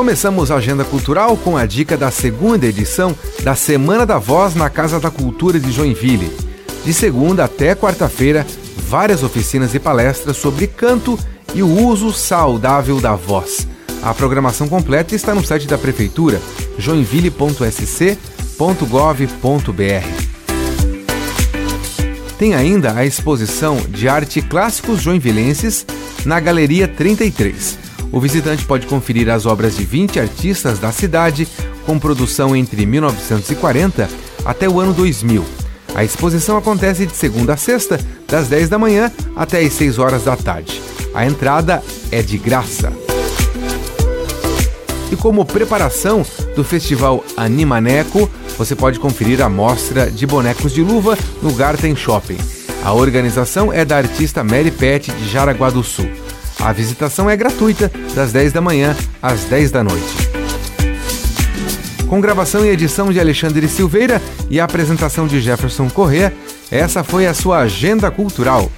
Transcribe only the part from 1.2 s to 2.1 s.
com a dica da